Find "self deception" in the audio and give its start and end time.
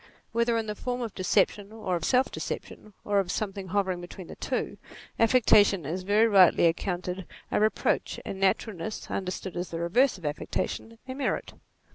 2.05-2.93